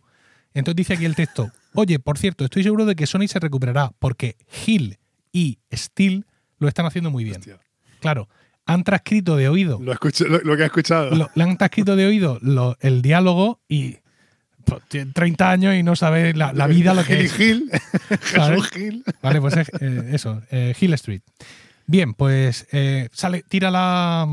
[0.54, 3.92] Entonces dice aquí el texto, oye, por cierto, estoy seguro de que Sony se recuperará
[4.00, 4.98] porque Hill
[5.32, 6.26] y Steel
[6.58, 7.38] lo están haciendo muy bien.
[7.38, 7.60] Hostia,
[8.02, 8.28] Claro,
[8.66, 11.12] han transcrito de oído Lo, escuché- lo- lo que ha escuchado.
[11.16, 12.40] lo- le han transcrito de oído
[12.82, 13.98] el diálogo y
[14.88, 17.34] tiene 30 años y no sabe la, la vida lo que es.
[17.34, 17.70] Gil.
[18.22, 19.04] Jesús Gil.
[19.22, 21.22] Vale, pues es, eh, eso, eh, Hill Street.
[21.86, 24.28] Bien, pues eh, sale, tira la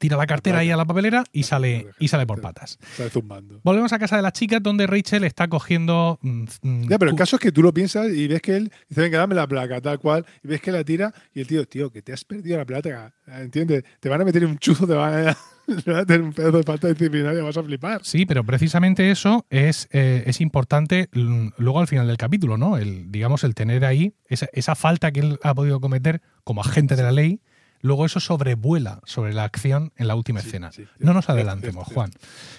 [0.00, 2.78] tira la cartera ahí a la papelera y sale y sale por patas.
[2.96, 3.60] Sale zumbando.
[3.62, 7.16] Volvemos a casa de las chicas donde Rachel está cogiendo mm, mm, Ya, pero el
[7.16, 9.80] caso es que tú lo piensas y ves que él dice, venga, dame la placa,
[9.80, 12.56] tal cual, y ves que la tira y el tío, tío, que te has perdido
[12.56, 13.84] la placa, ¿entiendes?
[14.00, 15.36] Te van a meter un chuzo, te van a,
[15.94, 18.00] a tener un pedazo de falta disciplinaria, vas a flipar.
[18.04, 22.76] Sí, pero precisamente eso es, eh, es importante luego al final del capítulo, ¿no?
[22.78, 26.96] El, digamos, el tener ahí esa, esa falta que él ha podido cometer como agente
[26.96, 27.40] de la ley,
[27.82, 30.70] luego eso sobrevuela sobre la acción en la última Sí, escena.
[30.72, 32.10] sí, no nos adelantemos, Juan.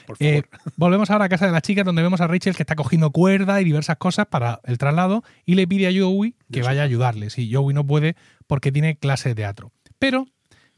[0.08, 0.34] Por favor.
[0.34, 0.44] Eh,
[0.78, 3.62] volvemos ahora a casa de las chicas donde vemos a Rachel que está cogiendo cuerda
[3.62, 7.30] y diversas cosas para el traslado y le pide a Joey que vaya a ayudarle.
[7.30, 8.16] Sí, Joey no puede
[8.48, 9.72] porque tiene clase de teatro.
[10.00, 10.26] Pero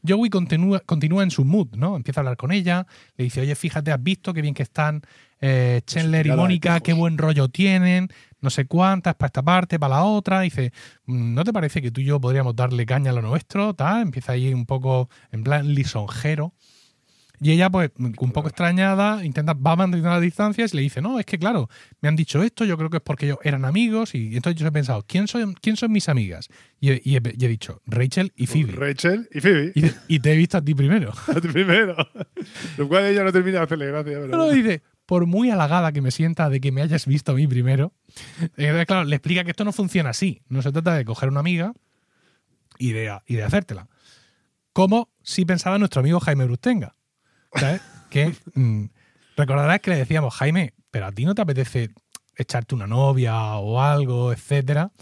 [0.06, 1.96] Joey continúa, continúa en su mood, ¿no?
[1.96, 2.86] Empieza a hablar con ella,
[3.16, 5.02] le dice, oye, fíjate, has visto qué bien que están
[5.40, 8.08] eh, Chandler y Mónica, qué buen rollo tienen,
[8.40, 10.40] no sé cuántas para esta parte, para la otra.
[10.40, 10.72] Dice,
[11.06, 13.74] "Mm, ¿no te parece que tú y yo podríamos darle caña a lo nuestro?
[13.74, 16.52] Tal, empieza ahí un poco en plan lisonjero.
[17.44, 21.18] Y ella, pues, un poco extrañada, intenta, va manteniendo las distancias y le dice, no,
[21.18, 21.68] es que claro,
[22.00, 24.66] me han dicho esto, yo creo que es porque ellos eran amigos y entonces yo
[24.66, 26.48] he pensado, ¿quién son, quién son mis amigas?
[26.80, 28.72] Y, he- y he, y he dicho, Rachel y Phoebe.
[28.72, 29.72] Rachel y Phoebe.
[29.74, 31.12] Y, dice, "Y te he visto a ti primero.
[31.52, 31.94] primero.
[32.78, 34.18] Lo cual ella no termina de hacerle gracia.
[34.22, 37.46] Pero dice, por muy halagada que me sienta de que me hayas visto a mí
[37.46, 37.92] primero,
[38.56, 40.40] entonces, claro, le explica que esto no funciona así.
[40.48, 41.74] No se trata de coger una amiga
[42.78, 43.86] y de, y de hacértela.
[44.72, 46.96] Como si pensaba nuestro amigo Jaime Brustenga.
[47.54, 47.80] ¿Sabes?
[48.10, 48.84] que mm,
[49.36, 51.90] recordarás que le decíamos, Jaime, pero a ti no te apetece
[52.36, 54.92] echarte una novia o algo, etcétera.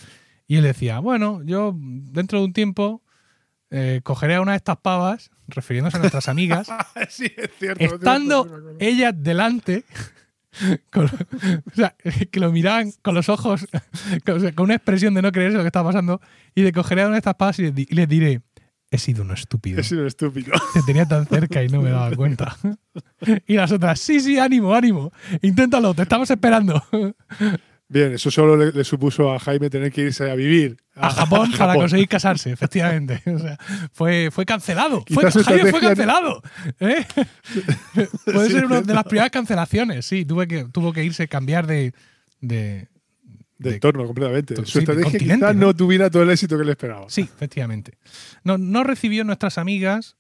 [0.47, 3.03] Y él decía, bueno, yo dentro de un tiempo
[3.71, 6.69] eh, cogeré a una de estas pavas, refiriéndose a nuestras amigas,
[7.11, 7.85] sí, es cierto.
[7.85, 8.77] estando acuerdo.
[8.79, 9.85] ellas delante,
[10.91, 11.95] con- o sea,
[12.31, 13.67] que lo miraban con los ojos,
[14.25, 16.21] con, una expresión de no creerse lo que estaba pasando,
[16.55, 18.41] y de cogeré a una de estas pavas y les diré,
[18.93, 19.81] he sido un estúpido.
[19.81, 20.53] He sido un estúpido.
[20.75, 22.57] Te tenía tan cerca y no me daba cuenta.
[23.47, 25.11] Y las otras, sí, sí, ánimo, ánimo.
[25.41, 26.81] Inténtalo, te estamos esperando.
[27.89, 31.53] Bien, eso solo le, le supuso a Jaime tener que irse a vivir A Japón
[31.59, 33.21] para conseguir casarse, efectivamente.
[33.27, 33.59] O sea,
[33.93, 35.05] fue, fue cancelado.
[35.13, 36.43] Fue, Jaime fue cancelado.
[36.81, 37.05] ¿eh?
[38.25, 40.07] Puede Sí, ser una de las primeras cancelaciones.
[40.07, 41.93] Sí, tuve que, tuvo que irse, cambiar de.
[42.41, 42.89] de-
[43.63, 44.57] de entorno completamente.
[44.57, 45.67] Su sí, estrategia quizás ¿no?
[45.67, 47.07] no tuviera todo el éxito que le esperaba.
[47.09, 47.99] sí, efectivamente.
[48.45, 50.17] No, no recibió nuestras amigas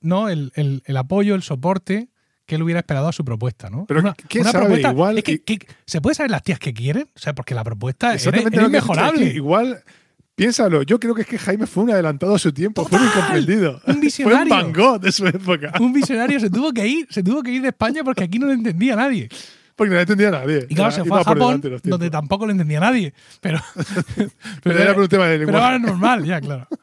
[0.00, 2.08] no el, el- el apoyo, el soporte
[2.46, 3.84] que él hubiera esperado a su propuesta, ¿no?
[3.86, 4.80] Pero ¿quién sabe?
[4.80, 7.08] Igual- es que- que- ¿Se puede saber las tías que quieren?
[7.14, 9.24] O sea, porque la propuesta inmejorable.
[9.24, 9.82] es que igual,
[10.34, 13.06] piénsalo, yo creo que es que Jaime fue un adelantado a su tiempo, fue un
[13.06, 13.82] incomprendido.
[13.86, 14.46] Un visionario.
[14.54, 15.72] Fue un Van Gogh de su época.
[15.80, 18.46] un visionario se tuvo que ir, se tuvo que ir de España porque aquí no
[18.46, 19.28] lo entendía nadie.
[19.78, 20.66] Porque no entendía a nadie.
[20.68, 23.14] Y claro, se fue a Japón, donde tampoco lo entendía nadie.
[23.40, 23.60] Pero,
[24.64, 25.64] Pero era por un tema de pero lenguaje.
[25.64, 26.66] ahora es normal, ya, claro.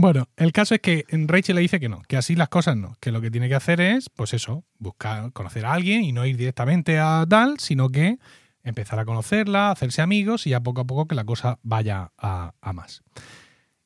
[0.00, 2.96] Bueno, el caso es que Rachel le dice que no, que así las cosas no,
[3.00, 6.24] que lo que tiene que hacer es, pues eso, buscar, conocer a alguien y no
[6.24, 8.18] ir directamente a tal, sino que
[8.62, 12.54] empezar a conocerla, hacerse amigos y a poco a poco que la cosa vaya a,
[12.60, 13.02] a más.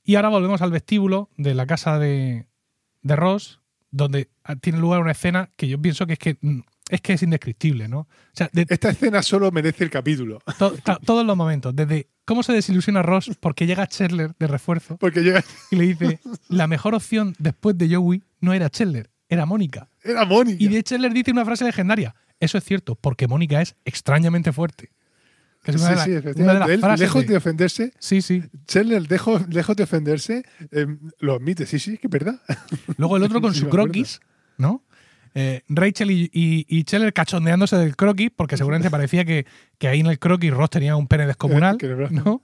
[0.04, 2.44] Y ahora volvemos al vestíbulo de la casa de,
[3.00, 4.28] de Ross, donde
[4.60, 6.60] tiene lugar una escena que yo pienso que es que mm,
[6.92, 8.00] es que es indescriptible, ¿no?
[8.00, 10.38] O sea, de, Esta escena solo merece el capítulo.
[10.58, 15.20] to- todos los momentos, desde cómo se desilusiona Ross porque llega Chandler de refuerzo Porque
[15.22, 19.88] llega, y le dice, la mejor opción después de Joey no era Chandler, era Mónica.
[20.04, 20.62] era Mónica.
[20.62, 24.90] Y de Chandler dice una frase legendaria, eso es cierto, porque Mónica es extrañamente fuerte.
[25.64, 26.68] Que es una Sí, de, la- sí, una efectivamente.
[26.68, 28.42] de Él, lejos de- de ofenderse, Sí, sí.
[28.66, 31.66] Chandler, lejos, lejos de ofenderse, em, lo admite.
[31.66, 32.40] Sí, sí, que es verdad.
[32.98, 34.20] Luego el otro con Sí, su croquis,
[34.58, 34.82] ¿no?
[35.34, 39.46] Eh, Rachel y, y, y Scheller cachondeándose del croquis, porque seguramente parecía que,
[39.78, 41.78] que ahí en el croquis Ross tenía un pene descomunal.
[42.10, 42.42] ¿no?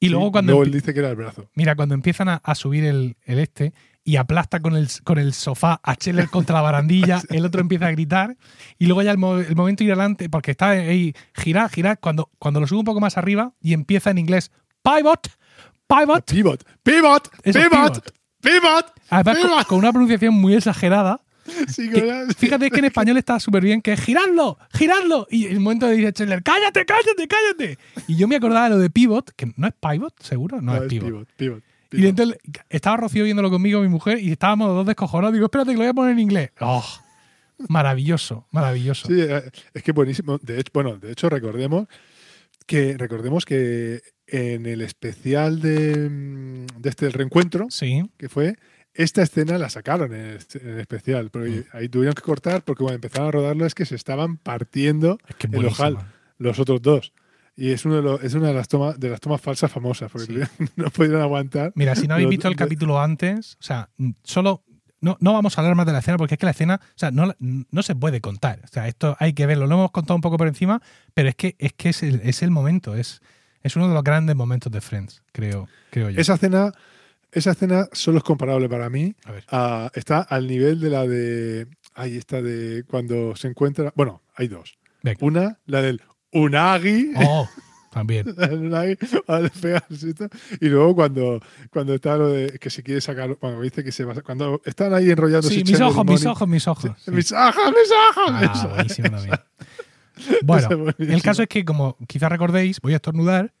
[0.00, 1.48] Y Sí, luego cuando él dice que era el brazo.
[1.54, 3.72] Mira, cuando empiezan a, a subir el, el este
[4.04, 7.86] y aplasta con el, con el sofá a Scheller contra la barandilla, el otro empieza
[7.86, 8.36] a gritar
[8.78, 12.30] y luego ya el, mo- el momento ir adelante, porque está ahí, girar, girar, cuando,
[12.40, 14.50] cuando lo sube un poco más arriba y empieza en inglés,
[14.82, 15.28] pivot,
[15.86, 18.92] pivot, Pivot, pivot, Eso, pivot, pivot.
[19.08, 21.20] además con una pronunciación muy exagerada.
[21.68, 25.26] Sí, que- fíjate que en español está súper bien, que es giradlo, giradlo.
[25.30, 27.78] Y el momento de dice Scheller, cállate, cállate, cállate.
[28.06, 30.76] Y yo me acordaba de lo de pivot, que no es pivot, seguro, no, No,
[30.78, 31.08] es es pivot.
[31.08, 31.62] pivot, pivot.
[31.92, 32.38] Y entonces
[32.70, 35.34] estaba Rocío viéndolo conmigo, mi mujer, y estábamos los dos descojonados.
[35.34, 36.50] Digo, espérate que lo voy a poner en inglés.
[36.60, 36.84] ¡Oh!
[37.68, 39.06] Maravilloso, maravilloso.
[39.08, 39.42] Sí, eh,
[39.74, 40.38] es que buenísimo.
[40.38, 41.86] De hecho, bueno, de hecho recordemos
[42.66, 48.56] que recordemos que en el especial de, mm, de este el reencuentro Sí, que fue
[48.94, 51.76] esta escena la sacaron en en especial, porque Mm.
[51.76, 55.36] ahí tuvieron que cortar porque cuando empezaron a rodarlo es que se estaban partiendo es
[55.36, 55.98] que el ojal
[56.38, 57.12] los otros dos.
[57.54, 60.10] Y es uno de los, es una de las tomas de las tomas falsas famosas,
[60.10, 60.64] porque Sí.
[60.76, 61.72] no pudieron aguantar.
[61.74, 64.62] Mira, si no habéis visto el capítulo antes, o sea, mm, solo.
[65.00, 66.98] No, no vamos a hablar más de la escena porque es que la escena, o
[66.98, 68.60] sea, no, no se puede contar.
[68.62, 69.66] O sea, esto hay que verlo.
[69.66, 70.80] Lo hemos contado un poco por encima,
[71.12, 72.94] pero es que es, que es, el, es el momento.
[72.94, 73.20] Es,
[73.64, 76.20] es uno de los grandes momentos de Friends, creo, creo yo.
[76.20, 76.72] Esa escena,
[77.32, 79.14] esa escena solo es comparable para mí.
[79.24, 79.44] A ver.
[79.48, 81.66] a- está al nivel de la de.
[81.94, 83.92] Ahí está de cuando se encuentra.
[83.96, 84.78] Bueno, hay dos.
[85.02, 85.18] Venga.
[85.22, 86.00] Una, la del
[86.32, 87.12] Unagi.
[87.16, 87.48] Oh,
[87.92, 88.32] también.
[88.36, 88.96] la del Unagi.
[90.60, 91.40] Y luego cuando,
[91.70, 93.36] cuando está lo de que se quiere sacar.
[93.36, 94.14] Cuando dice que se va.
[94.22, 95.54] Cuando están ahí enrollándose.
[95.54, 96.90] Sí, mis ojos, mis ojos, mis ojos.
[97.04, 97.10] sí.
[97.10, 98.30] Mis ojos, mis ojos.
[98.30, 99.36] Ah, buenísimo también.
[100.44, 103.52] Bueno, el caso es que, como quizás recordéis, voy a estornudar.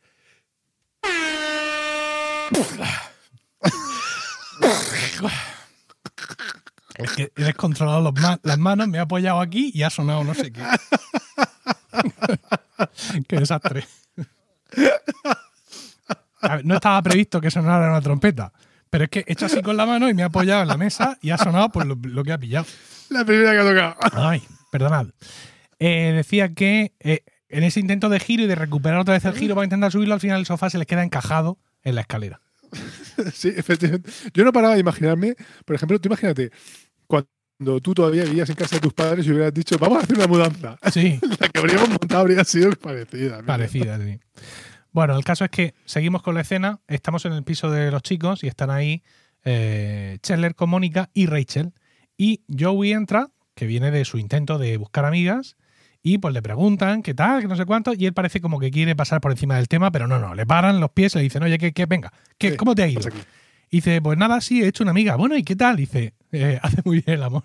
[6.94, 10.24] Es que he descontrolado los ma- las manos, me he apoyado aquí y ha sonado
[10.24, 10.62] no sé qué.
[13.28, 13.86] qué desastre.
[16.42, 18.52] A ver, no estaba previsto que sonara una trompeta,
[18.90, 20.76] pero es que he hecho así con la mano y me he apoyado en la
[20.76, 22.66] mesa y ha sonado por lo, lo que ha pillado.
[23.08, 24.28] La primera que ha tocado.
[24.28, 25.06] Ay, perdonad.
[25.78, 29.34] Eh, decía que eh, en ese intento de giro y de recuperar otra vez el
[29.34, 32.40] giro para intentar subirlo, al final el sofá se les queda encajado en la escalera.
[33.32, 34.10] Sí, efectivamente.
[34.34, 36.50] Yo no paraba de imaginarme, por ejemplo, tú imagínate,
[37.06, 40.16] cuando tú todavía vivías en casa de tus padres y hubieras dicho, vamos a hacer
[40.16, 40.78] una mudanza.
[40.90, 43.36] Sí, La que habríamos montado habría sido parecida.
[43.36, 43.46] mira.
[43.46, 44.18] parecida, sí.
[44.92, 48.02] Bueno, el caso es que seguimos con la escena, estamos en el piso de los
[48.02, 49.02] chicos y están ahí
[49.44, 51.72] eh, Chandler con Mónica y Rachel.
[52.16, 55.56] Y Joey entra, que viene de su intento de buscar amigas,
[56.02, 58.70] y pues le preguntan qué tal, que no sé cuánto, y él parece como que
[58.70, 61.22] quiere pasar por encima del tema, pero no, no, le paran los pies y le
[61.24, 63.08] dicen, oye, que, que venga, ¿qué, Sí, ¿cómo te ha ido?
[63.70, 65.16] Y dice, pues nada, sí, he hecho una amiga.
[65.16, 65.76] Bueno, ¿y qué tal?
[65.76, 67.44] Dice, "Eh, hace muy bien el amor.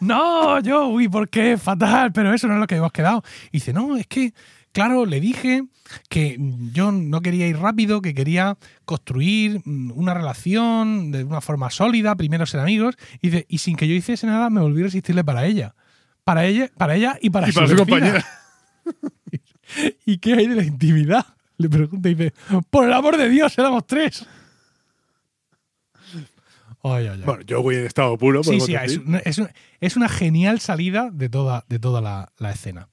[0.00, 1.56] no, yo, uy, ¿por qué?
[1.56, 3.22] Fatal, pero eso no es lo que hemos quedado.
[3.52, 4.34] Y dice, no, es que,
[4.72, 5.64] claro, le dije
[6.08, 6.36] que
[6.72, 12.16] yo no quería ir rápido, que quería construir mm, una relación de una forma sólida,
[12.16, 12.96] primero ser amigos.
[13.22, 15.74] Y dice, y sin que yo hiciese nada, me volví a resistirle para ella.
[16.28, 18.22] Para ella, para ella y para, Y para su compañera.
[20.04, 21.24] ¿Y qué hay de la intimidad?
[21.56, 22.34] Le pregunta y dice,
[22.68, 24.26] por el amor de Dios, éramos tres.
[26.82, 27.22] Ay, ay, ay.
[27.24, 28.44] Bueno, yo voy en estado puro.
[28.44, 29.02] Sí, sí, es decir.
[29.06, 32.90] una, es una- es una genial salida de toda, de toda la, la escena.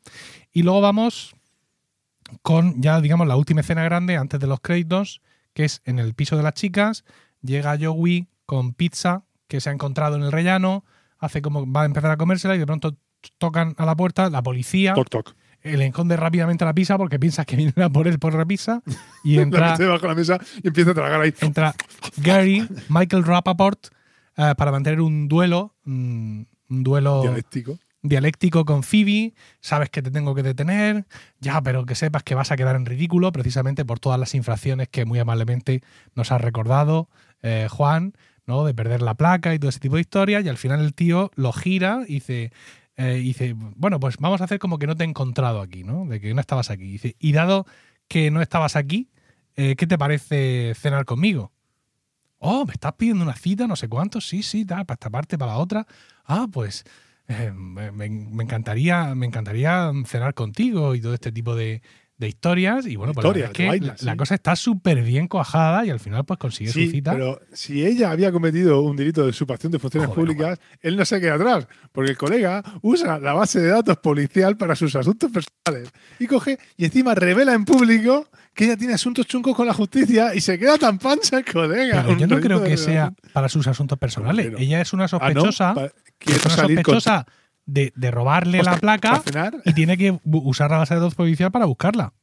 [0.53, 1.35] Y luego vamos
[2.41, 5.21] con ya, digamos, la última escena grande antes de los créditos,
[5.53, 7.03] que es en el piso de las chicas.
[7.41, 10.85] Llega Joey con pizza que se ha encontrado en el rellano,
[11.19, 12.95] hace como va a empezar a comérsela y de pronto
[13.37, 15.35] tocan a la puerta, la policía, Toc, toc.
[15.63, 18.81] le esconde rápidamente la pizza porque piensa que vienen a por él por la pizza
[19.23, 21.33] y La entra, debajo de la mesa y empieza a tragar ahí.
[21.41, 21.73] entra
[22.17, 23.87] Gary, Michael Rappaport,
[24.37, 27.79] eh, para mantener un duelo, mm, un duelo Dialéctico.
[28.01, 31.05] dialéctico con Phoebe, sabes que te tengo que detener,
[31.39, 34.87] ya, pero que sepas que vas a quedar en ridículo precisamente por todas las infracciones
[34.89, 35.81] que muy amablemente
[36.15, 37.09] nos ha recordado
[37.41, 38.13] eh, Juan,
[38.47, 38.63] ¿no?
[38.65, 41.31] De perder la placa y todo ese tipo de historias, y al final el tío
[41.35, 42.51] lo gira y dice,
[42.97, 46.05] eh, dice, bueno, pues vamos a hacer como que no te he encontrado aquí, ¿no?
[46.05, 46.85] De que no estabas aquí.
[46.85, 47.65] Dice, y dado
[48.07, 49.09] que no estabas aquí,
[49.55, 51.51] eh, ¿qué te parece cenar conmigo?
[52.39, 55.37] Oh, me estás pidiendo una cita, no sé cuánto, sí, sí, tal, para esta parte,
[55.37, 55.87] para la otra.
[56.25, 56.85] Ah, pues
[57.27, 61.81] eh, me encantaría, me encantaría cenar contigo y todo este tipo de,
[62.17, 64.17] de historias y bueno, pues Historias, la, es que la, la sí.
[64.17, 67.11] cosa está súper bien cuajada y al final pues consigue su Sí, cita.
[67.11, 71.03] pero si ella había cometido un delito de usurpación de funciones Joder, públicas, él no
[71.03, 75.29] se queda atrás, porque el colega usa la base de datos policial para sus asuntos
[75.29, 79.73] personales y coge y encima revela en público que ella tiene asuntos chungos con la
[79.73, 82.03] justicia y se queda tan pancha el colega.
[82.05, 84.45] Pero yo no creo que sea para sus asuntos personales.
[84.45, 85.41] Pero- Ella es una Ah, ¿no?
[85.41, 87.25] sospechosa, Pa- es Quiero una salir con sospechosa
[87.65, 89.21] de, de robarle la placa
[89.65, 92.13] y tiene que usar la base de datos policial para buscarla.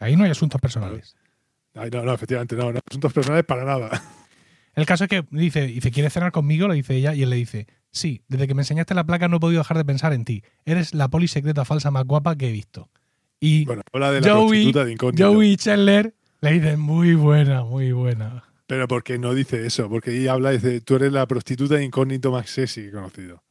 [0.00, 1.16] Ahí no hay asuntos personales.
[1.74, 4.02] Ay, no, no, efectivamente, no, no, asuntos personales para nada.
[4.74, 6.68] El caso es que dice, dice, ¿quieres cenar conmigo?
[6.68, 9.38] Le dice ella y él le dice, sí, desde que me enseñaste la placa no
[9.38, 10.44] he podido dejar de pensar en ti.
[10.64, 12.88] Eres la poli secreta falsa más guapa que he visto.
[13.40, 14.96] Y Bueno, habla de la Joey, de.
[15.16, 18.44] Joey Chandler le dice, muy buena, muy buena.
[18.68, 22.30] Pero porque no dice eso, porque ahí habla, dice, tú eres la prostituta de incógnito
[22.30, 23.42] más sexy que he conocido.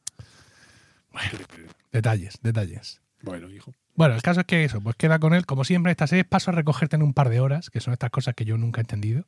[1.92, 3.00] Detalles, detalles.
[3.22, 3.74] Bueno, hijo.
[3.94, 6.50] Bueno, el caso es que eso, pues queda con él, como siempre, esta serie paso
[6.50, 8.82] a recogerte en un par de horas, que son estas cosas que yo nunca he
[8.82, 9.24] entendido.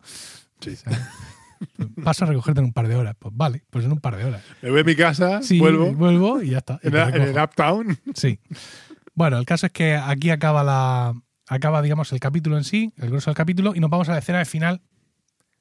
[0.61, 0.77] Sí.
[0.77, 1.01] ¿sabes?
[2.05, 3.17] paso a recogerte en un par de horas.
[3.19, 4.43] Pues vale, pues en un par de horas.
[4.63, 6.79] Me voy a mi casa, Sí, vuelvo, vuelvo y ya está.
[6.83, 7.99] y en, el Uptown.
[8.15, 8.39] Sí.
[9.15, 11.15] Bueno, el caso es que aquí acaba la.
[11.49, 14.19] Acaba, digamos, el capítulo en sí, el grueso del capítulo, y nos vamos a la
[14.19, 14.83] escena de final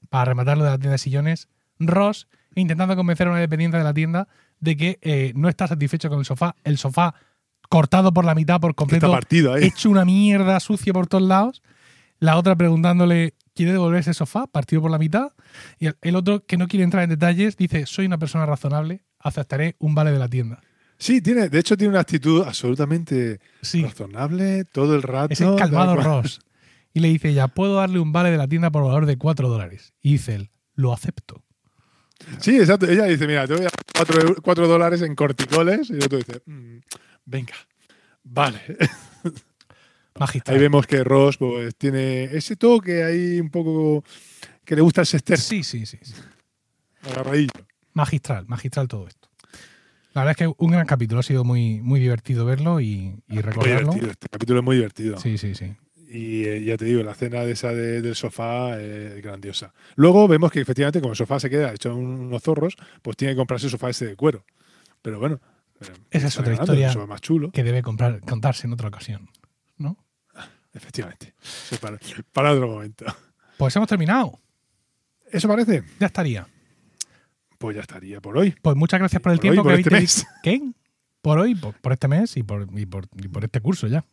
[0.10, 1.50] para rematarlo de la tienda de sillones.
[1.80, 4.28] Ross intentando convencer a una dependiente de la tienda
[4.60, 6.56] de que eh, no está satisfecho con el sofá.
[6.64, 7.14] El sofá
[7.70, 11.28] cortado por la mitad por que Está completo, partido hecho una mierda sucia por todos
[11.28, 11.62] lados.
[12.20, 15.32] La otra preguntándole, ¿quiere devolver ese sofá partido por la mitad?
[15.80, 19.04] Y el, el otro, que no quiere entrar en detalles, dice, soy una persona razonable,
[19.20, 20.60] aceptaré un vale de la tienda.
[20.98, 25.32] Sí, tiene, de hecho tiene una actitud absolutamente Sí, razonable todo el rato.
[25.32, 25.96] es el calmado.
[25.96, 26.40] Ross.
[26.92, 29.48] Y le dice ella, puedo darle un vale de la tienda por valor de 4
[29.48, 29.94] dólares.
[30.02, 31.44] Y dice él, lo acepto.
[32.40, 32.88] Sí, exacto.
[32.90, 33.70] Ella dice, mira, te voy a
[34.06, 35.90] dar 4 dólares en corticoles.
[35.90, 36.78] Y el otro dice, "Mm,
[37.26, 37.54] venga,
[38.24, 38.62] vale.
[40.20, 40.56] Magistral.
[40.56, 44.04] Ahí vemos que Ross pues, tiene ese toque ahí un poco
[44.66, 46.14] que le gusta el sester Sí, sí, sí, sí.
[47.10, 47.52] agarradillo.
[47.94, 49.30] Magistral, magistral todo esto.
[50.14, 53.34] La verdad es que un gran capítulo, ha sido muy, muy divertido verlo y, y
[53.34, 53.78] Muy recordarlo.
[53.94, 55.18] divertido, este capítulo es muy divertido.
[55.20, 55.74] Sí, sí, sí.
[56.12, 59.74] Y eh, ya te digo, la escena de esa de- del sofá es grandiosa.
[59.96, 63.34] Luego vemos que efectivamente, como el sofá se queda hecho un- unos zorros, pues tiene
[63.34, 64.44] que comprarse el sofá ese de cuero.
[65.04, 65.40] Pero bueno,
[65.82, 67.06] eh, Esa es otra ganando, historia.
[67.06, 69.30] más chulo, Que debe comprar, contarse en otra ocasión.
[69.78, 69.98] ¿No?
[70.74, 71.34] efectivamente.
[71.42, 72.00] Sí, para,
[72.34, 73.06] para otro momento.
[73.58, 74.40] Pues hemos terminado.
[75.32, 75.84] ¿Eso parece?
[76.00, 76.48] Ya estaría.
[77.58, 78.56] Pues ya estaría por hoy.
[78.62, 80.28] Pues muchas gracias por el Por tiempo hoy, por que este habéis mes.
[80.44, 80.62] ¿Qué?
[81.22, 84.06] Por hoy, por, por este mes y por, y por- y por este curso ya.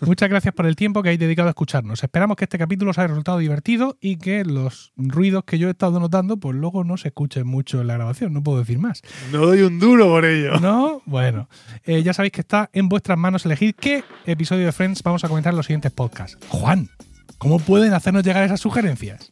[0.00, 2.02] Muchas gracias por el tiempo que habéis dedicado a escucharnos.
[2.02, 5.70] Esperamos que este capítulo os haya resultado divertido y que los ruidos que yo he
[5.70, 8.32] estado notando, pues luego no se escuchen mucho en la grabación.
[8.32, 9.02] No puedo decir más.
[9.32, 10.58] No doy un duro por ello.
[10.60, 11.02] ¿No?
[11.06, 11.48] Bueno,
[11.84, 15.28] eh, ya sabéis que está en vuestras manos elegir qué episodio de Friends vamos a
[15.28, 16.38] comentar en los siguientes podcasts.
[16.48, 16.90] Juan,
[17.38, 19.30] ¿cómo pueden hacernos llegar esas sugerencias?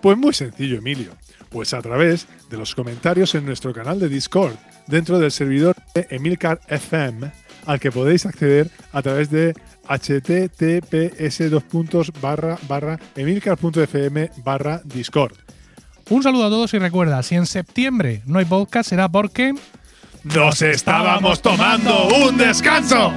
[0.00, 1.12] Pues muy sencillo, Emilio.
[1.48, 4.54] Pues a través de los comentarios en nuestro canal de Discord,
[4.86, 7.30] dentro del servidor de Emilcar FM,
[7.66, 9.54] al que podéis acceder a través de
[9.88, 15.34] https dos puntos barra barra emilcar.fm barra Discord.
[16.10, 19.54] Un saludo a todos y recuerda, si en septiembre no hay podcast será porque...
[20.24, 23.12] ¡Nos estábamos tomando un descanso!